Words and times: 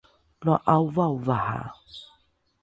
loa 0.45 0.57
’aovaovaha! 0.73 1.61